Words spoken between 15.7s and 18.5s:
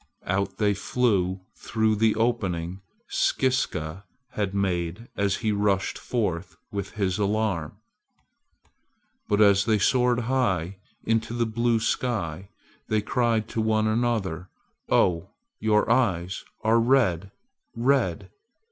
eyes are red red!"